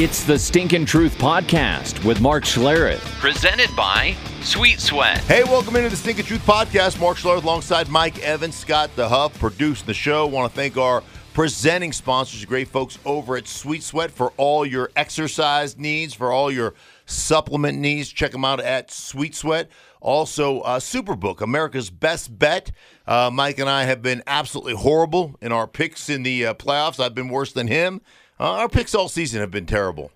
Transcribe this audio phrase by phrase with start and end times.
[0.00, 3.00] It's the Stinkin' Truth Podcast with Mark Schlereth.
[3.18, 5.18] Presented by Sweet Sweat.
[5.22, 7.00] Hey, welcome into the Stinkin' Truth Podcast.
[7.00, 10.24] Mark Schlereth alongside Mike Evans, Scott the Huff, producing the show.
[10.28, 11.02] Want to thank our
[11.34, 16.48] presenting sponsors, great folks over at Sweet Sweat for all your exercise needs, for all
[16.52, 16.74] your
[17.06, 18.08] supplement needs.
[18.08, 19.68] Check them out at Sweet Sweat.
[20.00, 22.70] Also, uh, Superbook, America's best bet.
[23.04, 27.00] Uh, Mike and I have been absolutely horrible in our picks in the uh, playoffs.
[27.00, 28.00] I've been worse than him.
[28.40, 30.10] Uh, our picks all season have been terrible.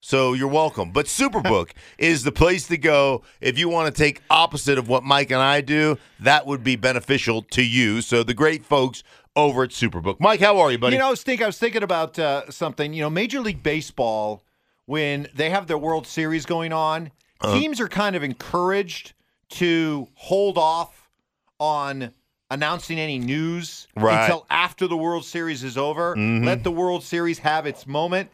[0.00, 0.92] So you're welcome.
[0.92, 5.02] But Superbook is the place to go if you want to take opposite of what
[5.02, 5.98] Mike and I do.
[6.20, 8.00] That would be beneficial to you.
[8.02, 9.02] So the great folks
[9.34, 10.20] over at Superbook.
[10.20, 10.94] Mike, how are you, buddy?
[10.96, 12.92] You know, I was thinking, I was thinking about uh, something.
[12.94, 14.42] You know, Major League Baseball,
[14.86, 17.58] when they have their World Series going on, Uh-huh.
[17.58, 19.12] teams are kind of encouraged
[19.48, 21.10] to hold off
[21.58, 22.12] on
[22.50, 24.12] announcing any news Right.
[24.12, 24.22] Mm-hmm.
[24.24, 26.14] until after the World Series is over.
[26.16, 28.30] Let the World Series have its moment.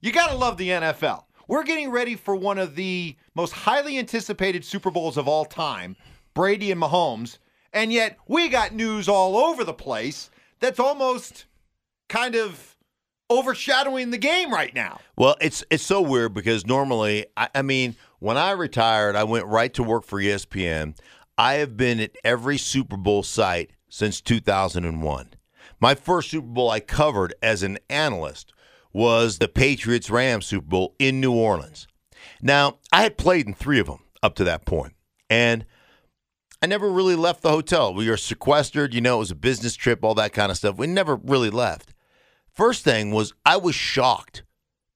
[0.00, 1.24] You got to love the NFL.
[1.48, 5.96] We're getting ready for one of the most highly anticipated Super Bowls of all time,
[6.34, 7.38] Brady and Mahomes,
[7.72, 11.44] and yet we got news all over the place that's almost
[12.08, 12.76] kind of
[13.30, 15.00] overshadowing the game right now.
[15.16, 19.46] Well, it's it's so weird because normally, I, I mean, when I retired, I went
[19.46, 20.96] right to work for ESPN.
[21.36, 25.34] I have been at every Super Bowl site since 2001.
[25.80, 28.52] My first Super Bowl I covered as an analyst
[28.92, 31.88] was the Patriots Rams Super Bowl in New Orleans.
[32.40, 34.94] Now, I had played in three of them up to that point,
[35.28, 35.64] and
[36.62, 37.92] I never really left the hotel.
[37.92, 40.78] We were sequestered, you know, it was a business trip, all that kind of stuff.
[40.78, 41.92] We never really left.
[42.52, 44.44] First thing was I was shocked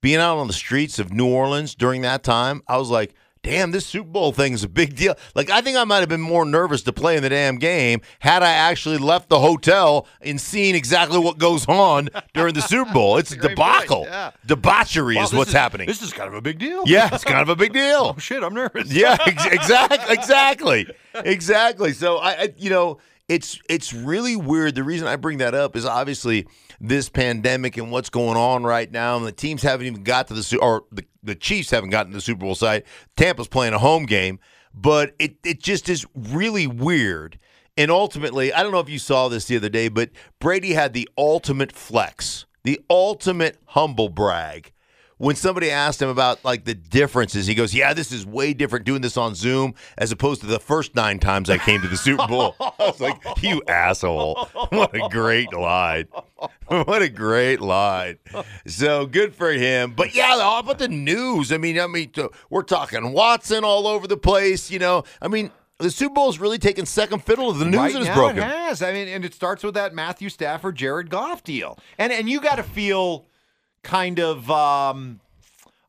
[0.01, 2.63] being out on the streets of New Orleans during that time.
[2.69, 5.15] I was like, damn, this Super Bowl thing is a big deal.
[5.35, 8.01] Like, I think I might have been more nervous to play in the damn game
[8.21, 12.93] had I actually left the hotel and seen exactly what goes on during the Super
[12.93, 13.17] Bowl.
[13.19, 14.05] It's a debacle.
[14.07, 14.31] yeah.
[14.47, 15.87] Debauchery Wow, is what's happening.
[15.87, 16.83] This is kind of a big deal.
[16.87, 18.15] yeah, it's kind of a big deal.
[18.17, 18.93] Oh shit, I'm nervous.
[18.93, 21.93] Yeah, ex- exactly, exactly, exactly.
[21.93, 22.99] So I, I, you know,
[23.29, 24.75] it's it's really weird.
[24.75, 26.47] The reason I bring that up is obviously
[26.81, 30.35] this pandemic and what's going on right now, and the teams haven't even got to
[30.35, 32.85] the or the the Chiefs haven't gotten to the Super Bowl site.
[33.17, 34.39] Tampa's playing a home game,
[34.73, 37.39] but it it just is really weird.
[37.77, 40.95] And ultimately, I don't know if you saw this the other day, but Brady had
[40.95, 44.73] the ultimate flex, the ultimate humble brag
[45.19, 48.87] when somebody asked him about like the differences, he goes, "Yeah, this is way different
[48.87, 51.97] doing this on Zoom as opposed to the first nine times I came to the
[51.97, 54.47] Super Bowl." I was like, "You asshole!
[54.71, 56.07] What a great line!
[56.69, 58.19] What a great line!"
[58.67, 59.93] So good for him.
[59.95, 61.53] But yeah, all about the news?
[61.53, 62.13] I mean, I mean,
[62.49, 64.71] we're talking Watson all over the place.
[64.71, 65.51] You know, I mean.
[65.81, 68.39] The Super Bowl is really taking second fiddle to the news right that is broken.
[68.39, 68.83] It has.
[68.83, 72.41] I mean, and it starts with that Matthew Stafford, Jared Goff deal, and and you
[72.41, 73.29] got to feel
[73.83, 74.51] kind of.
[74.51, 75.21] um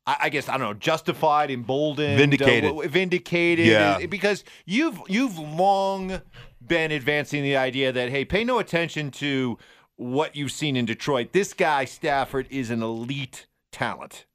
[0.08, 2.72] I I guess I don't know, justified, emboldened, Vindicated.
[2.72, 4.00] uh, vindicated, Yeah.
[4.04, 6.22] uh, because you've you've long
[6.66, 9.58] been advancing the idea that hey, pay no attention to
[9.96, 11.34] what you've seen in Detroit.
[11.34, 14.26] This guy Stafford is an elite talent,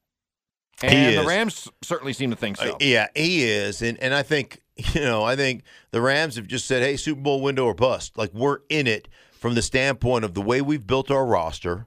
[0.83, 1.27] and He the.
[1.27, 2.75] Rams certainly seem to think so.
[2.75, 4.61] Uh, yeah, he is, and and I think
[4.95, 8.17] you know, I think the Rams have just said, "Hey, Super Bowl window or bust."
[8.19, 11.87] Like we're in it from the standpoint of the way we've built our roster,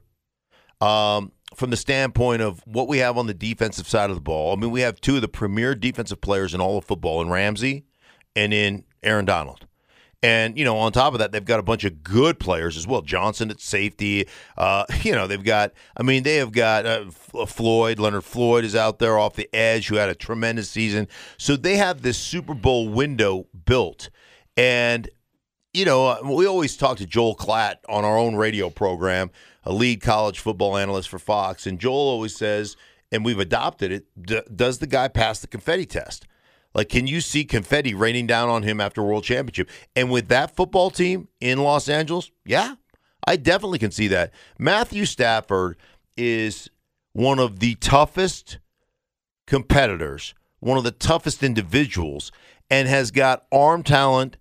[0.80, 4.52] um, from the standpoint of what we have on the defensive side of the ball.
[4.52, 7.30] I mean, we have two of the premier defensive players in all of football, in
[7.30, 7.84] Ramsey
[8.36, 9.66] and in Aaron Donald.
[10.22, 12.86] And you know, on top of that, they've got a bunch of good players as
[12.86, 13.02] well.
[13.02, 14.26] Johnson at safety.
[14.56, 15.72] Uh, you know, they've got.
[15.96, 17.98] I mean, they have got uh, Floyd.
[17.98, 21.06] Leonard Floyd is out there off the edge, who had a tremendous season.
[21.36, 24.10] So they have this Super Bowl window built,
[24.56, 25.08] and
[25.72, 29.30] you know, uh, we always talk to Joel Klatt on our own radio program,
[29.68, 32.74] a lead college football analyst for Fox, and Joel always says,
[33.12, 34.06] and we've adopted it.
[34.20, 36.26] D- does the guy pass the confetti test?
[36.74, 39.68] Like, can you see confetti raining down on him after World Championship?
[39.94, 42.76] And with that football team in Los Angeles, yeah,
[43.26, 44.32] I definitely can see that.
[44.58, 45.76] Matthew Stafford
[46.16, 46.70] is
[47.12, 48.58] one of the toughest
[49.46, 52.32] competitors, one of the toughest individuals,
[52.70, 54.38] and has got arm talent.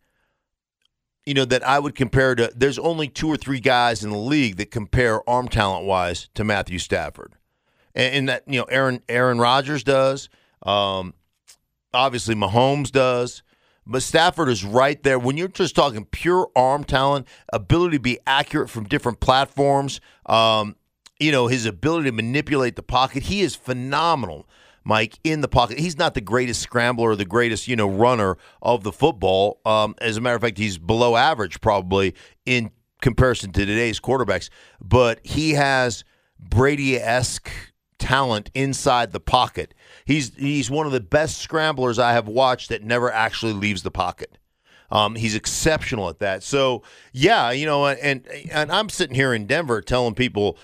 [1.28, 2.52] You know that I would compare to.
[2.56, 6.46] There's only two or three guys in the league that compare arm talent wise to
[6.46, 7.34] Matthew Stafford,
[7.94, 10.30] and, and that you know Aaron Aaron Rodgers does.
[10.64, 11.14] Um,
[11.94, 13.44] obviously Mahomes does.
[13.86, 15.18] But Stafford is right there.
[15.18, 20.76] When you're just talking pure arm talent, ability to be accurate from different platforms, um,
[21.20, 24.48] you know, his ability to manipulate the pocket, he is phenomenal,
[24.88, 25.78] Mike, in the pocket.
[25.78, 29.60] He's not the greatest scrambler the greatest, you know, runner of the football.
[29.66, 34.50] Um, as a matter of fact, he's below average probably in comparison to today's quarterbacks.
[34.80, 36.06] But he has
[36.40, 37.52] Brady esque
[38.00, 39.74] talent inside the pocket.
[40.06, 43.92] He's he's one of the best scramblers I have watched that never actually leaves the
[43.92, 44.38] pocket.
[44.90, 46.44] Um, he's exceptional at that.
[46.44, 50.58] So yeah, you know, and and I'm sitting here in Denver telling people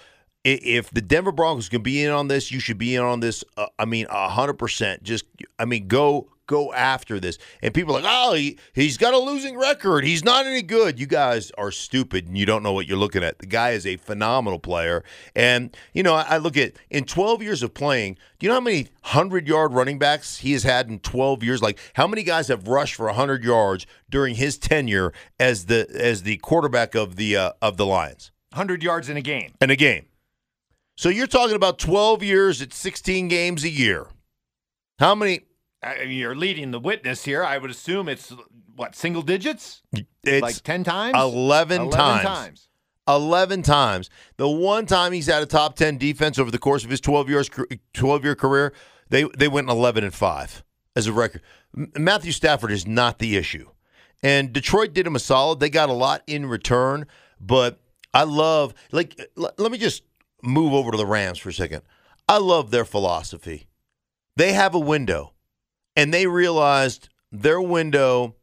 [0.44, 3.44] if the Denver Broncos can be in on this, you should be in on this.
[3.56, 5.04] Uh, I mean, hundred percent.
[5.04, 5.26] Just,
[5.58, 7.38] I mean, go go after this.
[7.62, 10.04] And people are like, oh, he, he's got a losing record.
[10.04, 11.00] He's not any good.
[11.00, 13.40] You guys are stupid and you don't know what you're looking at.
[13.40, 15.04] The guy is a phenomenal player.
[15.36, 18.56] And, you know, I, I look at in 12 years of playing, do you know
[18.56, 21.62] how many 100 yard running backs he has had in 12 years?
[21.62, 26.24] Like, how many guys have rushed for 100 yards during his tenure as the as
[26.24, 28.32] the quarterback of the uh, of the Lions?
[28.52, 29.54] 100 yards in a game.
[29.62, 30.06] In a game.
[30.96, 34.08] So you're talking about 12 years at 16 games a year.
[35.00, 35.42] How many?
[35.82, 37.44] I mean, you're leading the witness here.
[37.44, 38.32] I would assume it's
[38.76, 39.82] what single digits,
[40.24, 42.24] It's like 10 times, 11, 11 times.
[42.24, 42.70] times.
[43.08, 44.10] 11 times.
[44.38, 47.30] The one time he's had a top 10 defense over the course of his 12
[47.30, 47.50] years
[47.94, 48.72] 12 year career,
[49.10, 50.64] they they went 11 and 5
[50.96, 51.42] as a record.
[51.76, 53.70] Matthew Stafford is not the issue.
[54.22, 55.60] And Detroit did him a solid.
[55.60, 57.06] They got a lot in return,
[57.42, 57.82] but
[58.14, 60.04] I love like l- let me just
[60.44, 61.82] move over to the Rams for a second.
[62.28, 63.68] I love their philosophy.
[64.36, 65.34] They have a window
[65.96, 68.36] and they realized their window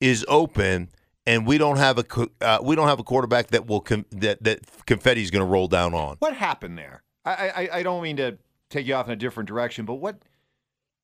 [0.00, 0.90] is open
[1.26, 2.04] and we don't have a
[2.40, 5.50] uh, we don't have a quarterback that will com- that that confetti is going to
[5.50, 6.16] roll down on.
[6.18, 7.02] What happened there?
[7.24, 8.36] I, I I don't mean to
[8.68, 10.18] take you off in a different direction, but what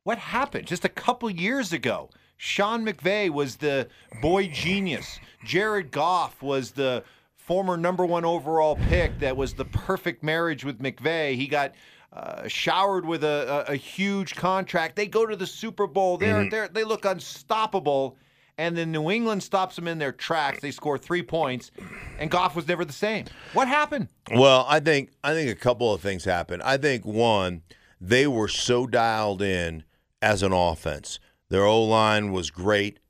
[0.05, 2.11] what happened just a couple years ago?
[2.37, 3.89] Sean McVay was the
[4.23, 5.21] boy genius.
[5.45, 7.05] Jared Goff was the
[7.51, 11.35] former number one overall pick that was the perfect marriage with McVay.
[11.35, 11.75] He got
[12.13, 14.95] uh, showered with a, a, a huge contract.
[14.95, 16.17] They go to the Super Bowl.
[16.17, 18.17] They're, they're, they look unstoppable.
[18.57, 20.61] And then New England stops them in their tracks.
[20.61, 21.73] They score three points,
[22.21, 23.25] and Goff was never the same.
[23.53, 24.07] What happened?
[24.33, 26.63] Well, I think I think a couple of things happened.
[26.63, 27.63] I think one,
[28.01, 29.83] they were so dialed in
[30.23, 31.19] as an offense.
[31.49, 33.01] Their O line was great.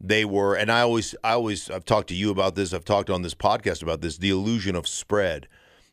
[0.00, 2.72] They were, and I always, I always, I've talked to you about this.
[2.72, 4.16] I've talked on this podcast about this.
[4.16, 5.46] The illusion of spread.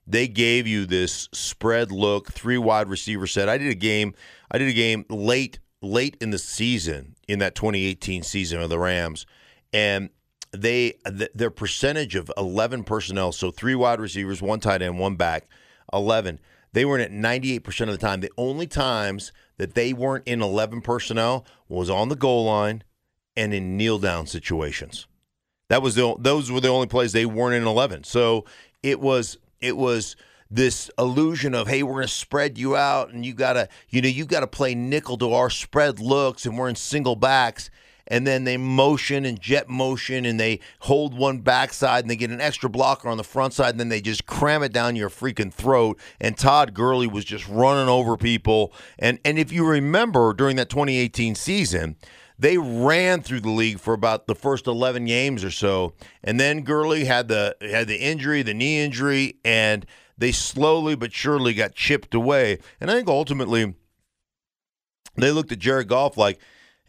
[0.05, 3.49] They gave you this spread look, three wide receiver set.
[3.49, 4.13] I did a game.
[4.49, 8.79] I did a game late, late in the season in that 2018 season of the
[8.79, 9.25] Rams,
[9.73, 10.09] and
[10.53, 15.17] they th- their percentage of 11 personnel, so three wide receivers, one tight end, one
[15.17, 15.49] back,
[15.91, 16.39] 11.
[16.71, 18.21] They were in at 98% of the time.
[18.21, 22.83] The only times that they weren't in 11 personnel was on the goal line
[23.37, 25.07] and in kneel down situations.
[25.69, 28.03] That was the those were the only plays they weren't in 11.
[28.03, 28.45] So
[28.83, 30.17] it was it was
[30.49, 34.01] this illusion of hey we're going to spread you out and you got to you
[34.01, 37.69] know you got to play nickel to our spread looks and we're in single backs
[38.07, 42.31] and then they motion and jet motion and they hold one backside and they get
[42.31, 45.09] an extra blocker on the front side and then they just cram it down your
[45.09, 50.33] freaking throat and Todd Gurley was just running over people and and if you remember
[50.33, 51.97] during that 2018 season
[52.39, 55.93] they ran through the league for about the first 11 games or so
[56.23, 59.85] and then Gurley had the had the injury the knee injury and
[60.17, 63.73] they slowly but surely got chipped away and I think ultimately
[65.15, 66.39] they looked at Jared Goff like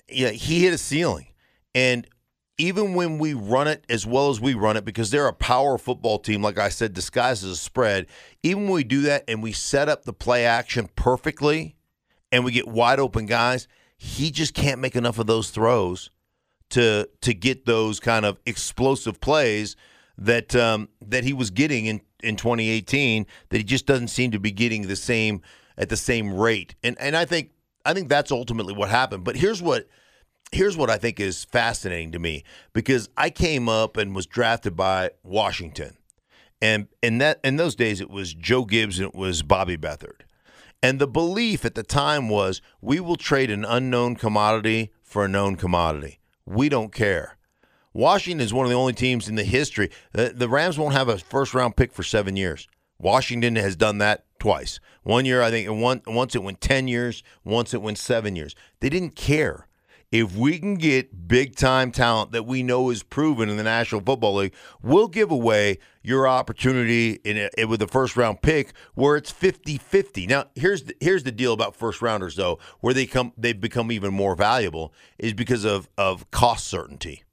[0.09, 1.29] yeah, he hit a ceiling.
[1.75, 2.07] And
[2.57, 5.79] even when we run it as well as we run it, because they're a power
[5.79, 8.07] football team, like I said, disguised as a spread,
[8.43, 11.77] even when we do that and we set up the play action perfectly
[12.33, 16.11] and we get wide open guys, he just can't make enough of those throws
[16.71, 19.77] to to get those kind of explosive plays
[20.17, 24.39] that um, that he was getting in, in 2018 that he just doesn't seem to
[24.39, 25.43] be getting the same
[25.77, 26.75] at the same rate.
[26.83, 27.51] And and I think
[27.85, 29.25] I think that's ultimately what happened.
[29.25, 29.89] But here's what
[30.53, 34.77] here's what I think is fascinating to me because I came up and was drafted
[34.77, 35.97] by Washington.
[36.61, 40.23] And in that in those days it was Joe Gibbs and it was Bobby Beathard.
[40.83, 45.29] And the belief at the time was we will trade an unknown commodity for a
[45.29, 46.21] known commodity.
[46.47, 47.37] We don't care.
[47.93, 49.91] Washington is one of the only teams in the history.
[50.13, 52.69] The, the Rams won't have a first round pick for seven years.
[52.99, 54.79] Washington has done that twice.
[55.03, 58.55] One year, I think, one once it went ten years, once it went seven years.
[58.81, 59.67] They didn't care.
[60.11, 64.01] If we can get big time talent that we know is proven in the National
[64.01, 69.17] Football League, we'll give away your opportunity in a, with a first round pick where
[69.17, 70.27] it's 50-50.
[70.27, 73.93] Now, here's the, here's the deal about first rounders though, where they come they become
[73.93, 77.25] even more valuable is because of of cost certainty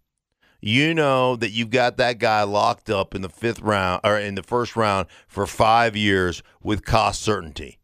[0.66, 4.34] you know that you've got that guy locked up in the fifth round or in
[4.34, 7.78] the first round for five years with cost certainty.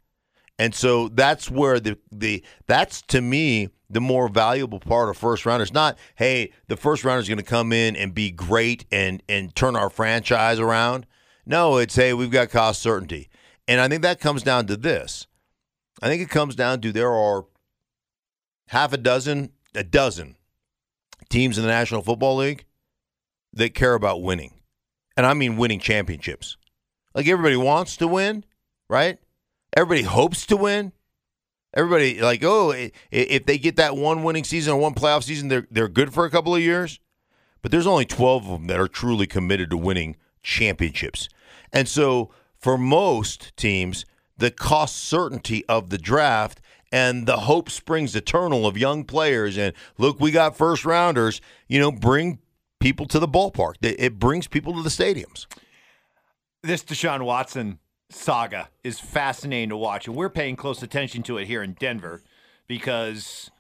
[0.62, 5.44] And so that's where the the that's to me the more valuable part of first
[5.44, 5.74] rounders.
[5.74, 9.56] Not hey, the first rounder is going to come in and be great and and
[9.56, 11.08] turn our franchise around.
[11.48, 13.28] No, it's hey, we've got cost certainty.
[13.68, 15.26] And I think that comes down to this.
[16.00, 17.46] I think it comes down to there are
[18.68, 20.36] half a dozen, a dozen
[21.30, 22.66] teams in the National Football League
[23.54, 24.54] that care about winning.
[25.18, 26.56] And I mean winning championships.
[27.16, 28.46] Like everybody wants to win,
[28.88, 29.18] right?
[29.74, 30.92] Everybody hopes to win.
[31.74, 32.74] Everybody like, oh,
[33.12, 36.26] if they get that one winning season or one playoff season, they're they're good for
[36.26, 37.00] a couple of years.
[37.62, 41.30] But there's only 12 of them that are truly committed to winning championships.
[41.72, 44.06] And so for most teams,
[44.38, 46.60] the cost certainty of the draft
[46.92, 51.80] and the hope springs eternal of young players and look, we got first rounders, you
[51.80, 52.40] know, bring
[52.80, 53.76] people to the ballpark.
[53.82, 55.46] It brings people to the stadiums.
[56.64, 57.80] This Deshaun Watson
[58.14, 62.22] saga is fascinating to watch, and we're paying close attention to it here in Denver
[62.68, 63.52] because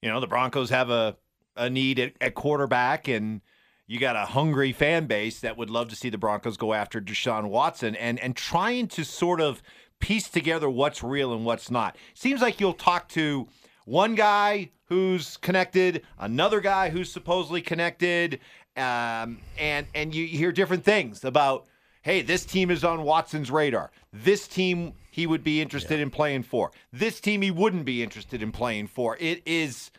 [0.00, 1.16] you know the Broncos have a
[1.56, 3.40] a need at, at quarterback, and
[3.86, 7.00] you got a hungry fan base that would love to see the Broncos go after
[7.00, 9.62] Deshaun Watson, and and trying to sort of
[9.98, 11.96] piece together what's real and what's not.
[12.14, 13.48] Seems like you'll talk to
[13.84, 18.40] one guy who's connected, another guy who's supposedly connected,
[18.76, 21.66] um, and and you hear different things about
[22.02, 23.90] hey, this team is on Watson's radar.
[24.12, 26.04] This team he would be interested yeah.
[26.04, 26.70] in playing for.
[26.92, 29.16] This team he wouldn't be interested in playing for.
[29.18, 29.90] It is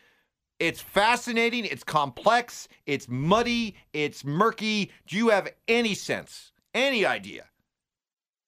[0.59, 4.91] it's fascinating, it's complex, it's muddy, it's murky.
[5.07, 7.45] Do you have any sense, any idea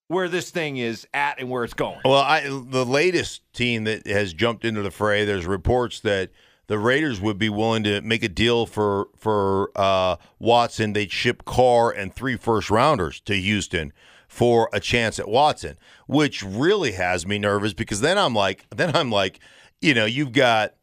[0.07, 1.99] where this thing is at and where it's going?
[2.05, 6.29] Well, I, the latest team that has jumped into the fray, there's reports that
[6.67, 10.93] the Raiders would be willing to make a deal for for uh, Watson.
[10.93, 13.93] They'd ship Carr and three first rounders to Houston
[14.27, 18.95] for a chance at Watson, which really has me nervous because then I'm like, then
[18.95, 19.39] I'm like,
[19.81, 20.73] you know, you've got,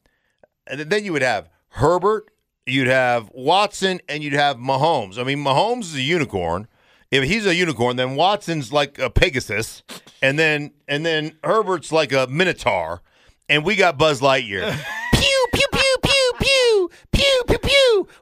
[0.73, 2.31] then you would have Herbert,
[2.67, 5.19] you'd have Watson, and you'd have Mahomes.
[5.19, 6.69] I mean, Mahomes is a unicorn.
[7.11, 9.83] If he's a unicorn, then Watson's like a Pegasus,
[10.23, 13.03] and then and then Herbert's like a Minotaur,
[13.51, 14.75] and we got Buzz Lightyear.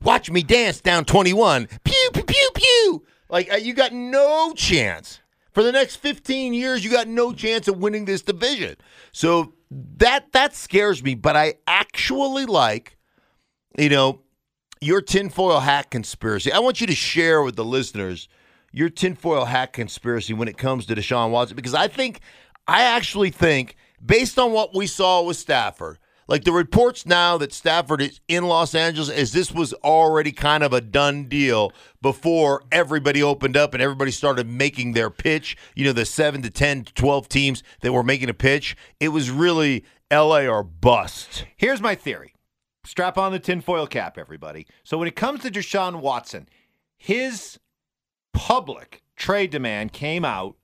[0.02, 1.68] Watch me dance down 21.
[1.84, 3.04] Pew, pew, pew, pew.
[3.28, 5.20] Like, uh, you got no chance.
[5.52, 8.76] For the next 15 years, you got no chance of winning this division.
[9.12, 12.96] So that that scares me, but I actually like,
[13.78, 14.22] you know,
[14.80, 16.52] your tinfoil hat conspiracy.
[16.52, 18.28] I want you to share with the listeners
[18.72, 22.20] your tinfoil hat conspiracy when it comes to Deshaun Watson, because I think,
[22.66, 25.98] I actually think, based on what we saw with Stafford,
[26.30, 30.62] like the reports now that Stafford is in Los Angeles, as this was already kind
[30.62, 35.56] of a done deal before everybody opened up and everybody started making their pitch.
[35.74, 38.76] You know, the seven to 10 to 12 teams that were making a pitch.
[39.00, 41.46] It was really LA or bust.
[41.56, 42.32] Here's my theory
[42.84, 44.68] strap on the tinfoil cap, everybody.
[44.84, 46.48] So when it comes to Deshaun Watson,
[46.96, 47.58] his
[48.32, 50.54] public trade demand came out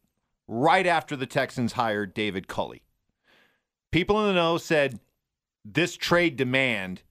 [0.46, 2.84] right after the Texans hired David Culley.
[3.90, 5.00] People in the know said
[5.72, 7.02] this trade demand,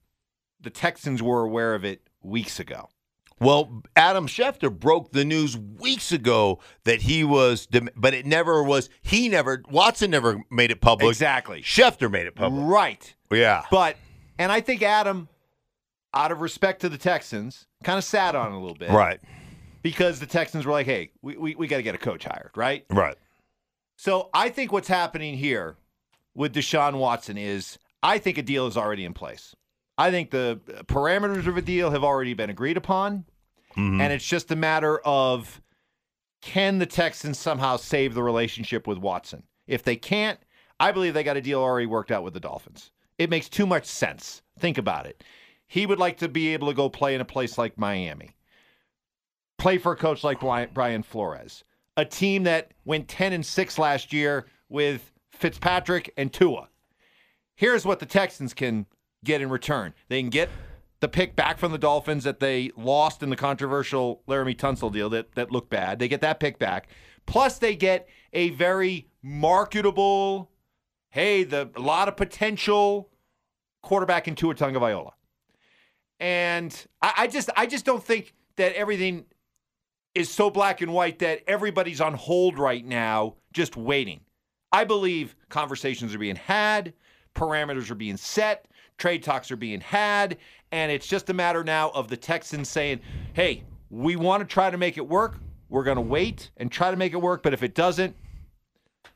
[0.60, 2.88] the Texans were aware of it weeks ago.
[3.38, 8.88] Well, Adam Schefter broke the news weeks ago that he was, but it never was.
[9.02, 11.10] He never, Watson never made it public.
[11.10, 11.60] Exactly.
[11.60, 12.64] Schefter made it public.
[12.64, 13.14] Right.
[13.30, 13.64] Yeah.
[13.70, 13.96] But,
[14.38, 15.28] and I think Adam,
[16.14, 18.88] out of respect to the Texans, kind of sat on it a little bit.
[18.88, 19.20] Right.
[19.82, 22.52] Because the Texans were like, hey, we, we, we got to get a coach hired,
[22.56, 22.86] right?
[22.88, 23.16] Right.
[23.96, 25.76] So I think what's happening here
[26.34, 29.56] with Deshaun Watson is I think a deal is already in place.
[29.98, 33.24] I think the parameters of a deal have already been agreed upon.
[33.76, 34.00] Mm-hmm.
[34.00, 35.60] And it's just a matter of
[36.40, 39.42] can the Texans somehow save the relationship with Watson?
[39.66, 40.38] If they can't,
[40.78, 42.92] I believe they got a deal already worked out with the Dolphins.
[43.18, 44.40] It makes too much sense.
[44.56, 45.24] Think about it.
[45.66, 48.36] He would like to be able to go play in a place like Miami,
[49.58, 50.38] play for a coach like
[50.72, 51.64] Brian Flores,
[51.96, 56.68] a team that went 10 and 6 last year with Fitzpatrick and Tua
[57.56, 58.86] here's what the Texans can
[59.24, 59.94] get in return.
[60.08, 60.48] They can get
[61.00, 65.10] the pick back from the Dolphins that they lost in the controversial Laremy Tunsil deal
[65.10, 65.98] that, that looked bad.
[65.98, 66.88] They get that pick back.
[67.26, 70.50] Plus, they get a very marketable,
[71.10, 73.10] hey, the a lot of potential
[73.82, 75.12] quarterback in Tua Tagovailoa.
[76.20, 79.26] And I, I just I just don't think that everything
[80.14, 84.20] is so black and white that everybody's on hold right now, just waiting.
[84.72, 86.94] I believe conversations are being had
[87.36, 88.66] parameters are being set,
[88.98, 90.38] trade talks are being had,
[90.72, 93.00] and it's just a matter now of the Texans saying,
[93.34, 95.38] hey, we want to try to make it work.
[95.68, 98.16] We're going to wait and try to make it work, but if it doesn't,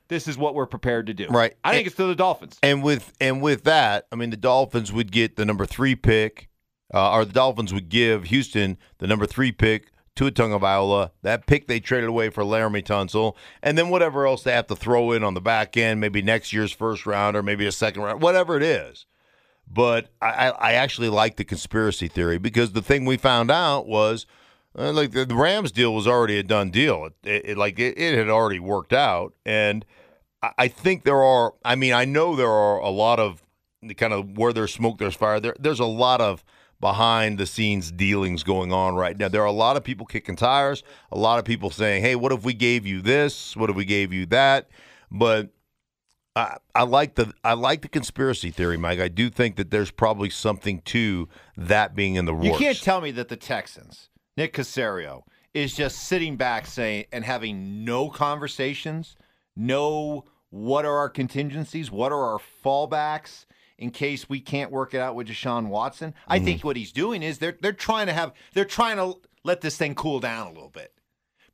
[0.07, 1.27] this is what we're prepared to do.
[1.27, 1.55] Right.
[1.63, 2.59] I think and, it's to the Dolphins.
[2.61, 6.49] And with and with that, I mean the Dolphins would get the number three pick,
[6.93, 11.67] uh, or the Dolphins would give Houston the number three pick Tua Tagovailoa, that pick
[11.67, 15.23] they traded away for Laremy Tunsil, and then whatever else they have to throw in
[15.23, 18.57] on the back end, maybe next year's first round or maybe a second round, whatever
[18.57, 19.05] it is.
[19.67, 24.25] But I, I actually like the conspiracy theory because the thing we found out was
[24.77, 27.05] uh, like the, the, Rams deal was already a done deal.
[27.05, 29.85] It, it, it like it, it, had already worked out, and
[30.41, 31.53] I, I, think there are.
[31.63, 33.43] I mean, I know there are a lot of
[33.97, 35.39] kind of where there's smoke, there's fire.
[35.39, 36.43] There, there's a lot of
[36.81, 39.29] behind the scenes dealings going on right now.
[39.29, 42.31] There are a lot of people kicking tires, a lot of people saying, "Hey, what
[42.31, 43.55] if we gave you this?
[43.55, 44.69] What if we gave you that?"
[45.09, 45.51] But
[46.35, 48.99] I, I like the I like the conspiracy theory, Mike.
[48.99, 52.47] I do think that there's probably something to that being in the works.
[52.47, 55.23] You can't tell me that the Texans, Nick Caserio,
[55.53, 59.17] is just sitting back saying and having no conversations,
[59.55, 63.45] no what are our contingencies, what are our fallbacks,
[63.81, 66.13] in case we can't work it out with Deshaun Watson.
[66.27, 66.45] I mm-hmm.
[66.45, 69.75] think what he's doing is they're they're trying to have they're trying to let this
[69.75, 70.93] thing cool down a little bit.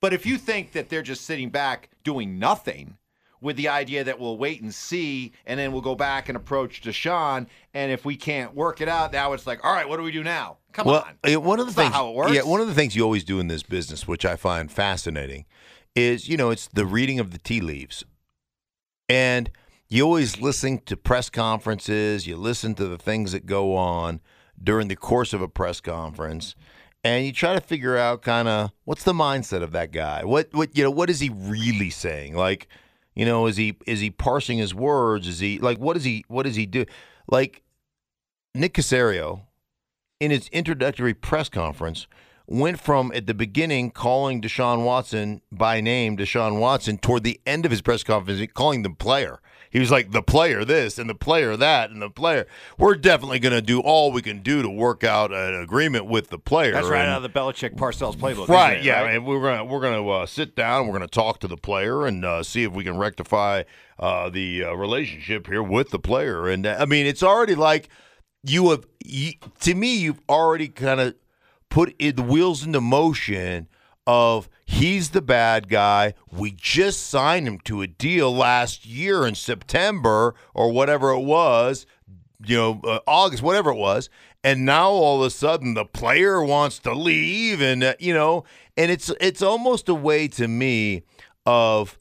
[0.02, 2.98] But if you think that they're just sitting back doing nothing
[3.40, 6.82] with the idea that we'll wait and see and then we'll go back and approach
[6.82, 10.04] Deshaun and if we can't work it out, now it's like, all right, what do
[10.04, 10.58] we do now?
[10.74, 11.44] Come well, on.
[11.44, 12.34] One of the That's things how it works.
[12.34, 15.46] Yeah, one of the things you always do in this business, which I find fascinating,
[15.96, 18.04] is you know, it's the reading of the tea leaves.
[19.08, 19.50] And
[19.90, 24.20] you always listen to press conferences, you listen to the things that go on
[24.62, 26.56] during the course of a press conference,
[27.04, 30.24] and you try to figure out kind of what's the mindset of that guy.
[30.24, 32.36] What what you know, what is he really saying?
[32.36, 32.68] Like,
[33.16, 35.28] you know, is he is he parsing his words?
[35.28, 36.86] Is he like what does he what does he do?
[37.30, 37.64] Like
[38.54, 39.44] Nick Caserio
[40.20, 42.08] in his introductory press conference
[42.48, 47.66] went from at the beginning calling Deshaun Watson by name, Deshaun Watson, toward the end
[47.66, 49.40] of his press conference, calling the player.
[49.70, 52.48] He was like the player this and the player that and the player.
[52.78, 56.30] We're definitely going to do all we can do to work out an agreement with
[56.30, 56.72] the player.
[56.72, 58.78] That's right and, out of the Belichick Parcells playbook, right?
[58.78, 59.16] It, yeah, right?
[59.16, 60.88] and we're gonna we're gonna uh, sit down.
[60.88, 63.64] We're gonna talk to the player and uh, see if we can rectify
[64.00, 66.48] uh, the uh, relationship here with the player.
[66.48, 67.90] And uh, I mean, it's already like
[68.44, 69.98] you have you, to me.
[69.98, 71.16] You've already kind of
[71.70, 73.68] put it, the wheels into motion
[74.06, 76.14] of he's the bad guy.
[76.32, 81.88] We just signed him to a deal last year in September or whatever it was,
[82.46, 84.10] you know, uh, August, whatever it was.
[84.44, 88.44] And now all of a sudden the player wants to leave and uh, you know,
[88.76, 91.04] and it's it's almost a way to me
[91.46, 91.98] of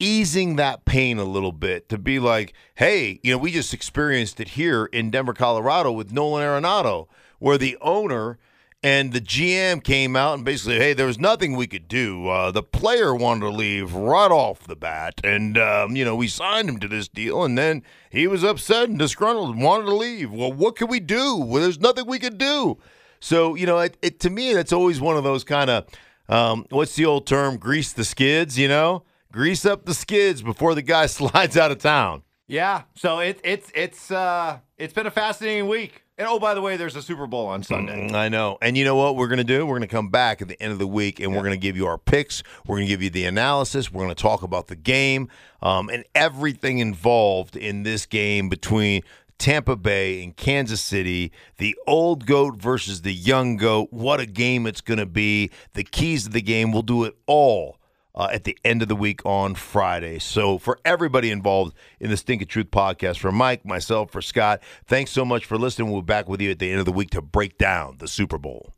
[0.00, 4.38] easing that pain a little bit to be like, hey, you know, we just experienced
[4.40, 8.38] it here in Denver, Colorado with Nolan Arenado, where the owner
[8.82, 12.28] and the GM came out and basically, hey, there was nothing we could do.
[12.28, 16.28] Uh, the player wanted to leave right off the bat, and um, you know we
[16.28, 19.94] signed him to this deal, and then he was upset and disgruntled, and wanted to
[19.94, 20.30] leave.
[20.30, 21.36] Well, what could we do?
[21.36, 22.78] Well, there's nothing we could do.
[23.20, 25.86] So you know, it, it to me, that's always one of those kind of
[26.28, 27.56] um, what's the old term?
[27.56, 28.58] Grease the skids.
[28.58, 32.22] You know, grease up the skids before the guy slides out of town.
[32.46, 32.82] Yeah.
[32.94, 36.04] So it's it's it's uh it's been a fascinating week.
[36.18, 38.08] And oh, by the way, there's a Super Bowl on Sunday.
[38.08, 38.58] Mm, I know.
[38.60, 39.64] And you know what we're going to do?
[39.64, 41.36] We're going to come back at the end of the week and yeah.
[41.36, 42.42] we're going to give you our picks.
[42.66, 43.92] We're going to give you the analysis.
[43.92, 45.28] We're going to talk about the game
[45.62, 49.02] um, and everything involved in this game between
[49.38, 53.92] Tampa Bay and Kansas City, the old goat versus the young goat.
[53.92, 55.52] What a game it's going to be.
[55.74, 56.72] The keys to the game.
[56.72, 57.77] We'll do it all
[58.18, 60.18] uh, at the end of the week on Friday.
[60.18, 65.12] So, for everybody involved in the Stinkin' Truth podcast, for Mike, myself, for Scott, thanks
[65.12, 65.90] so much for listening.
[65.90, 68.08] We'll be back with you at the end of the week to break down the
[68.08, 68.74] Super Bowl.